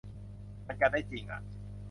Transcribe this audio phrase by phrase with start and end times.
[0.65, 1.41] มันกันได้จิงอ่ะ